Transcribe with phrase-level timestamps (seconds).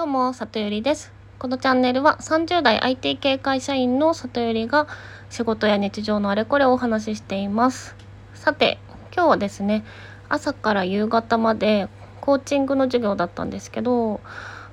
[0.00, 1.12] どうも、里ゆりです。
[1.38, 4.86] このチャンネルは30代 IT 系会社員の里ゆりが
[5.28, 7.94] 仕事や日常のあれこれをお話ししています。
[8.32, 8.78] さて、
[9.14, 9.84] 今日はですね、
[10.30, 11.90] 朝から夕方まで
[12.22, 14.22] コーチングの授業だったんですけど、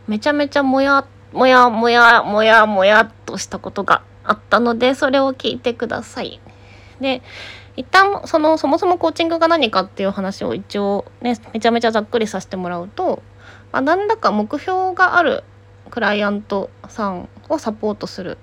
[0.08, 6.39] めちゃめちゃもや、もやもやもやもやっとしたことがあったので、それを聞いてください。
[7.01, 7.21] で、
[7.75, 13.21] 一旦そのそもそもコーチングが何かっていう話を一応ねめちゃめちゃざっくりさせてもらうと
[13.72, 15.44] まあ、何らか目標がある
[15.90, 18.38] クライアントさんをサポートする。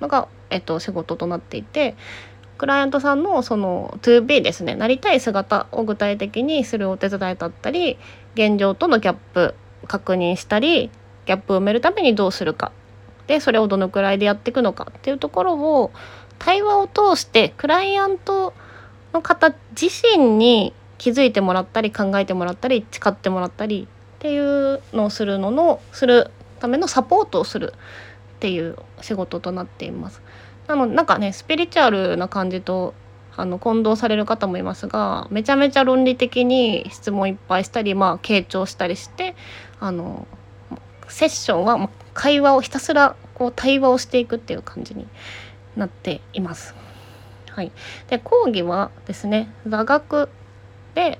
[0.00, 1.94] のが、えっと、仕事となっていて
[2.58, 4.74] クライアントさんのその 2B ですね。
[4.76, 7.98] なりたい姿を具体的にするお手伝いだったり
[8.34, 9.54] 現状とのギャップ
[9.88, 10.90] 確認したり
[11.26, 12.72] ギャップを埋めるためにどうするか。
[13.26, 15.90] でそれをどのくらいでやっていくのかっていうところを
[16.38, 18.52] 対話を通してクライアント
[19.14, 23.88] の方自身に気づいてもらったり考えてもらったり誓ってもらったり
[24.24, 27.74] っていうのをするののするためのサポートをする
[28.36, 30.22] っていう仕事となっています。
[30.66, 32.94] なのなんかねスピリチュアルな感じと
[33.36, 39.36] あの混同される方もいますがめちゃめちゃ論理的に質問いっぱいしたりまあ傾聴したりして
[39.78, 40.26] あの
[41.06, 45.06] セッションは会話をひたすらこう対話をしていくっていう感じに
[45.76, 46.74] なっています。
[47.50, 47.72] はい、
[48.08, 50.30] で講義はですね座学
[50.94, 51.18] で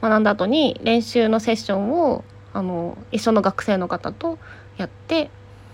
[0.00, 2.22] 学んだ後に練習のセッションを
[2.56, 4.38] あの一緒の学生の方と
[4.78, 5.28] やってっ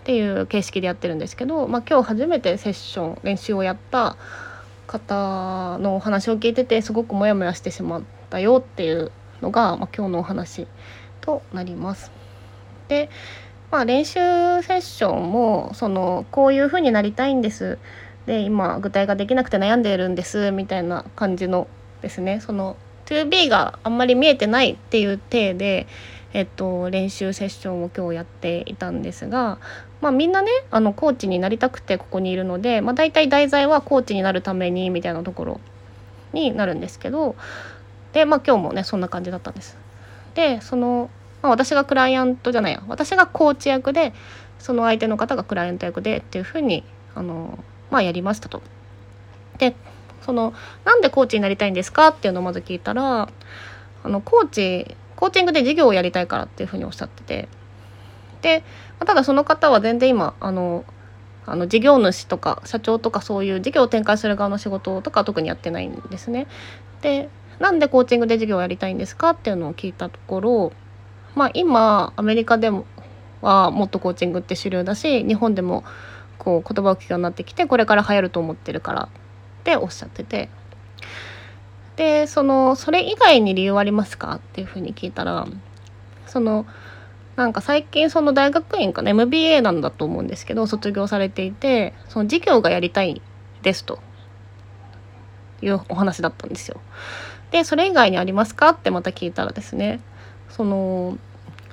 [0.04, 4.16] ていう形式でやってるんですけど、まあ、今日初めてセッション練習をやった
[4.88, 10.66] 方のお話を聞いててすごくモヤモヤしてしまったよっていうのが、まあ、今日のお話
[11.20, 12.10] となります。
[12.88, 13.10] で、
[13.70, 14.14] まあ、練習
[14.62, 17.78] セッションもそのこういう風になりたいんです
[18.26, 21.68] で今具体ができなくて悩んでいるんですみたいな感じの
[22.02, 25.86] ですねその 2B があんまり見えてないっていう体で
[26.34, 29.58] えっと、練習セッションを今日やっていたんですが、
[30.00, 35.60] まあ、みんなねあのコーチになりたくてここにいるので、まあ、大体題材はコーチになるためにみたいなところ
[36.32, 37.36] になるんですけど
[38.12, 39.76] で、まあ、今日もねそんな感じだったんです。
[40.34, 41.10] でその、
[41.42, 44.14] まあ、私がクライアントじゃないや私がコーチ役で
[44.58, 46.84] その相手の方がクライアント役でっていうふうに
[47.14, 48.62] あの、まあ、やりましたと。
[49.58, 49.74] で
[50.22, 50.54] その
[50.84, 53.28] なんでコーチになりたいんですかっていうのをまず聞いたら
[54.04, 57.48] あのコーチコーチングで授業をやりたいからっていうふうにおっしゃってて
[58.40, 58.64] で
[59.06, 60.84] ただその方は全然今あの
[61.46, 66.48] あの事業主とか社長とかそういう事業を展開する側の仕事とか特にやってないんですね。
[67.02, 67.28] で
[67.60, 70.72] なんでコーチングで授業をやりたいんですかっていうのを聞いたところ
[71.36, 72.84] まあ今アメリカでも
[73.42, 75.84] はもっとコーチングって主流だし日本でも
[76.38, 79.08] こう言葉を聞くようになってきてこれから流行ると思ってるからっ
[79.62, 80.48] ておっしゃってて
[82.02, 84.34] でそのそれ以外に理由ありますか？
[84.34, 85.46] っていうふうに聞いたら
[86.26, 86.66] その
[87.36, 93.22] なんか最近その大学院かな MBA なんだと思うんですけど卒業されていてその授業がやりたい
[93.62, 94.00] ですと
[95.62, 96.80] いうお話だったんですよ。
[97.52, 98.70] でそれ以外にありますか？
[98.70, 100.00] ってまた聞いたらですね
[100.50, 101.16] その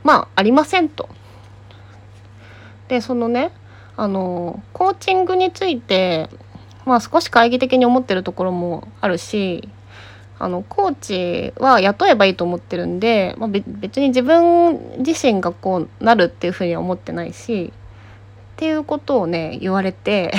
[0.04, 1.10] まあありませんと。
[2.88, 3.52] でそのね
[3.98, 6.30] あのコーチングについて
[6.86, 9.68] まあ少し懐疑的に思ってるところもあるし
[10.40, 20.34] あのコーチは雇えばいいと思ってるんで、まあ、別に自分自身がこうなるっていうふうには思ってないしっていうことをね言われて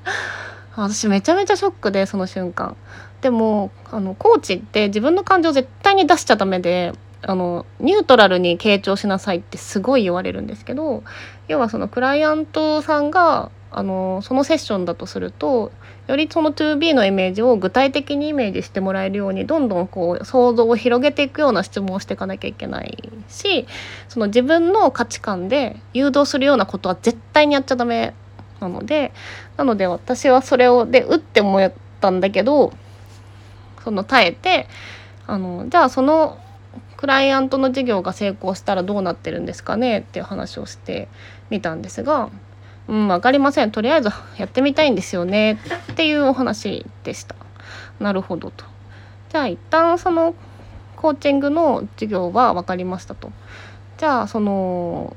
[0.76, 2.76] 私めちゃめちゃショックでその瞬間。
[3.20, 11.02] でもあのコーチって自分の感情絶対に出しちゃダメであのニュートラルに傾聴しなさいってすごい言われるんですけど
[11.48, 15.72] 要はそのクライアントさんがあのそのセッションだとすると
[16.06, 23.66] よりその 2B のイメージを具体的にイメージしてもらえるようにどんどんこう想像を広げていくような質問をしていかなきゃいけないし
[24.08, 28.14] その自分の価値観で誘導するようなことは絶対にやっちゃダメ
[28.60, 29.12] なので
[29.58, 32.72] なので私はそれをでうって思ったんだけど
[33.84, 34.66] その耐えて
[35.26, 36.38] あのじゃあその
[36.96, 41.08] クライアントの事業が成功したらどうなってるんですかねっていう話をして
[41.50, 42.30] みたんですが
[42.88, 43.70] うん、分かりません。
[43.70, 45.58] とりあえずやってみたいんですよね。
[45.92, 47.34] っていうお話でした。
[48.00, 48.64] なるほどと。
[49.30, 50.34] じゃあ一旦その
[50.96, 53.30] コーチングの授業は分かりましたと。
[53.98, 55.16] じゃあその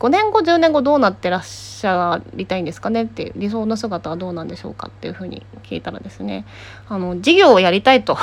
[0.00, 3.04] 5年後10年後どうなってらっしゃりたいんですかね？
[3.04, 6.44] っていう理想の姿はどうなんでしょうかっていうふうに聞いたらですね
[6.88, 8.18] あの事業をやりたいと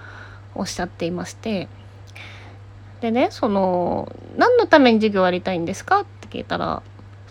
[0.54, 1.68] おっしゃっていまして
[3.00, 6.00] でねその何のために事業をやりたいんですか？
[6.00, 6.82] って聞いたら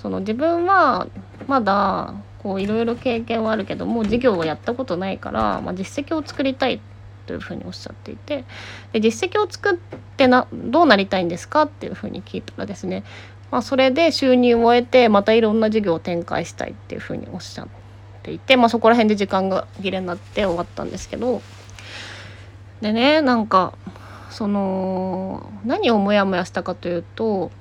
[0.01, 1.07] その自分は
[1.47, 6.81] まだこういろいろ経験はあるけども事業をやったことないから、まあ、実績を作りたい
[7.27, 8.45] というふうにおっしゃっていて
[8.93, 9.77] で実績を作っ
[10.17, 13.03] てなどうなりたいんですかっていうふうに聞いたらですね
[13.51, 17.67] まあ、それで収入を得てまたいろんな事業を展開したいっていうふうにおっしゃっ
[18.23, 21.41] ていて、まあ、そこら辺で時間が切れになって終わったんですけど
[22.79, 23.73] でねなんか
[24.29, 27.51] その何をモヤモヤしたかというと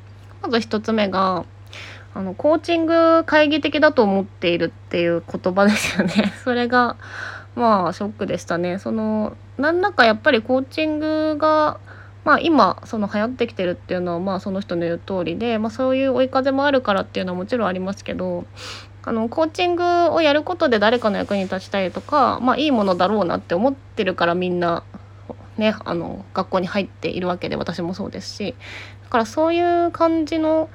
[0.43, 1.45] まず1つ目が
[2.15, 6.33] あのコーチング懐疑的だと思っているっていう言葉ですよね。
[6.43, 6.97] それが
[7.55, 8.79] まあショックでしたね。
[8.79, 11.79] その何らかやっぱりコーチングが
[12.25, 18.45] まあ今その流行ってきてるっていうのはまあその人の言う通りで、まあ、そういう追い風もあるからっていうのはもちろんありますけど
[19.03, 24.83] あのコーチングをやることで誰かの役に立ちたいとか、まあ、いいものだろうなって思ってるからみんな、
[25.57, 28.55] ね、あの学校に入っているわけで私もそうですし。
[29.05, 30.69] だからそういう感じの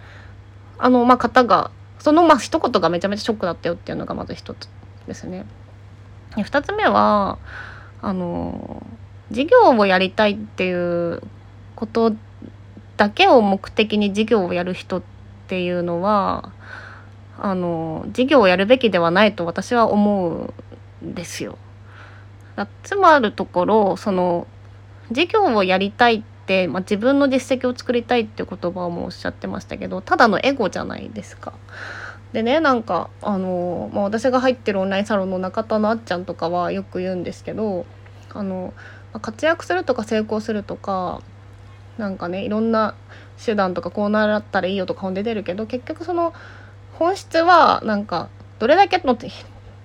[0.78, 4.70] あの、まあ、方がそのまあ一言がめちゃめちゃショックだったよっていうのがまず一つ
[5.08, 5.46] ですね。
[6.36, 7.38] 2つ目は
[8.02, 8.86] あの
[9.32, 11.22] 事業をやりたいっていう
[11.76, 12.14] こと
[12.98, 15.04] だけを目的に事業をやる人っ
[15.48, 16.52] ていうのは
[17.38, 21.58] あの事業をやるべきではないと私は思うんですよ。
[22.84, 24.48] つまるところその
[25.12, 26.35] 事業をやりたいって、
[26.68, 31.54] まあ、自分の実績を作りたいっていう言葉もおっしゃってましたけどただのエゴじゃないですか。
[32.34, 37.86] でねなんかあの、まあ、私が入ってるオンラインサロンの中田のあっちゃんとかはよく言うんですけど
[38.34, 38.74] あの
[39.22, 41.22] 活躍するとか成功するとか
[41.98, 42.96] なんかねいろんな
[43.44, 46.34] 手段とかこうなったらいいよとか本で出るけど結局その
[46.94, 49.18] 本質はなんかどれだけの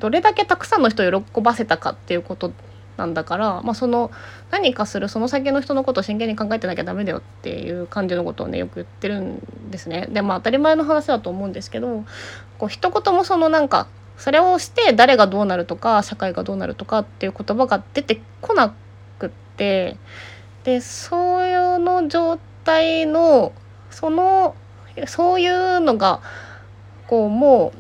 [0.01, 2.53] どれだけたくさんの人を喜ばせたかっていうこと
[3.01, 4.11] なんだから、まあ、その
[4.51, 10.07] 何かするその先の人のことを真剣に考えてなきゃダメだよっていう感じのことをねよく言ってるんですね。
[10.11, 12.05] でまあ当たり前の話だと思うんですけど
[12.59, 13.89] こう一言もそのなんか
[14.19, 18.75] それをして誰がどうなるとか社会がどうなるとかっていう言葉が出てこな
[19.19, 19.97] くって
[20.65, 23.55] でそういうの状態の
[23.91, 24.55] その
[25.07, 26.21] そういうのが
[27.07, 27.73] こうも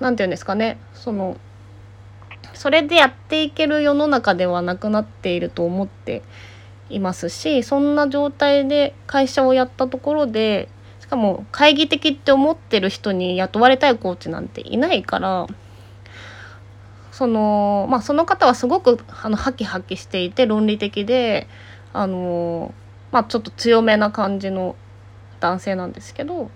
[0.00, 1.36] う何て言うんですかねその
[2.62, 6.22] それでやっていける世の中ではなくなっていると思って
[6.90, 10.68] いますしそんな状態で会社をやったところで
[11.00, 15.48] しかも懐疑的って思ってる人に雇われたいコーチなんていないから
[17.10, 21.48] そのまあその方はすごくあのハキハキしていて論理的で
[21.92, 22.72] あの
[23.10, 24.76] まあちょっと強めな感じの
[25.40, 26.48] 男性なんですけど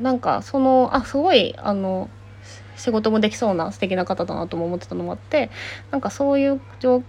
[0.00, 2.08] なんかそのあすごいあの
[2.82, 5.50] 仕事もできそうな素敵な方だなとも思ってたのもあって
[5.92, 7.04] なんかそういう情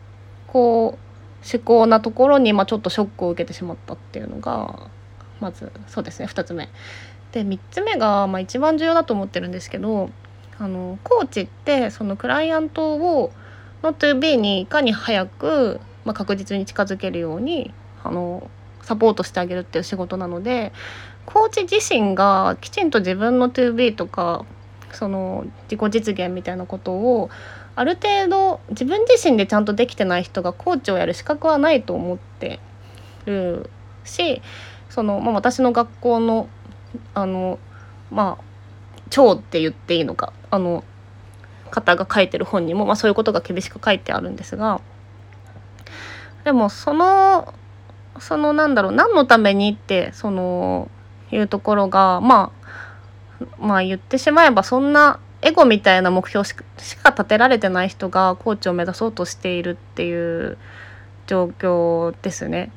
[0.46, 4.88] こう思考なところに、まあ、ちょっとショックを受けてしまったっていうのが
[5.40, 6.70] まずそうですね2つ目。
[7.32, 10.12] で3つ目が、まあ、一番重要だと思ってるんですけど
[10.60, 13.32] あのコーチってそのクライアントを
[13.82, 17.74] の 2B にいかに早く、まあ、確実に近づけるように
[18.04, 18.48] あの
[18.84, 20.72] サポートしてあげるっていう仕事なので
[21.26, 24.46] コーチ自身がきちんと自分の 2B とか
[24.94, 27.30] その自己実現みたいなことを
[27.76, 32.60] ある程度自分自身でちゃんとできてない人がコーチをやる資格はないと思って
[33.26, 33.70] る
[34.06, 34.42] し
[34.90, 36.48] その、まあ、私の学校の
[37.16, 37.58] あの
[38.12, 38.44] まあ
[39.10, 40.84] 長って言っていいのかあの
[41.72, 44.80] 方が書いてる本にも、まあ、そういうことが厳しく書いてあるんですが
[46.44, 47.54] でもその
[48.20, 50.90] そのなんだろう何のためにってその
[51.32, 52.63] いうところがまあ
[53.60, 56.64] まあ言ってしまえばそんなエゴみたいな目標しか
[57.10, 60.58] 立てられてない人がコーチを目指そうとしているっていう
[61.28, 62.72] 状況ですね。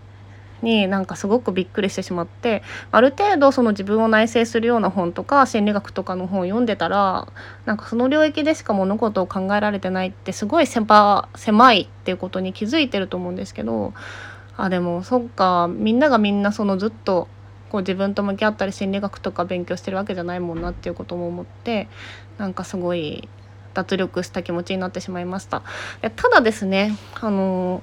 [0.62, 2.62] になんかすごくびっくりしてしまって。
[2.90, 7.28] ある程度その自分を内省するような本とか心理学とかの本を読んでたら
[7.66, 13.92] なんかその領域でしか物事を考えられてないってすごい狭狭いっていうことに気づいてると思うんですけど。
[14.58, 15.68] あでもそっか。
[15.70, 17.28] みんながみんなそのずっと
[17.70, 21.88] こう自分と向き合ったり心理学とか勉強してるわけじゃないもんなっていうことも思って
[22.38, 23.28] なんかすごい
[23.74, 25.62] 脱力した気持ちになってしまいました。
[26.00, 27.82] でただですねあの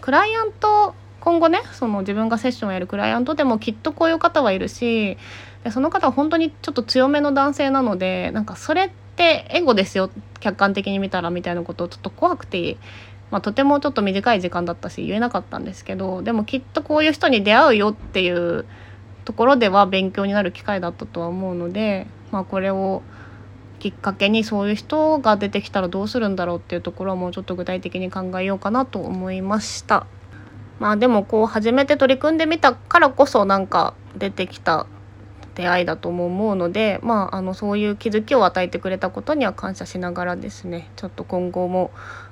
[0.00, 5.16] クライアント今後ねその自分がセッションをやるクライアントでもきっとこういう方はいるし
[5.64, 12.76] でその方は本当にちょっと強めの男性なのでなんかそれってエゴですよ客観的に見たらみたいなことをちょっと怖くて
[13.30, 18.64] まあ、とてもちょっと短い時間だったし言えなかったんですけどでもきっとこういう人に出会うよっていう
[19.24, 23.02] ところでは勉強になる機会だったとは思うので、まあ、これを
[23.78, 30.06] きっかけにそういう人が出てきたらどうするんだろうっていうところはもうちょっと具体的に考えようかなと思いました。
[30.78, 34.86] まあでもこう初めて取り組んでみたからこそなんか出てきた
[35.54, 41.90] 出会いだとも思うのでまああのそういう気づきを与えてくれたことには感謝しながらですねちょっと今後も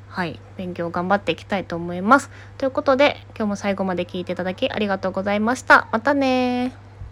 [0.09, 2.31] はい勉強頑張っていきたいと思います。
[2.59, 5.89] ということで今日も最後まで聞いていただきありがとうございました。
[5.93, 6.82] またね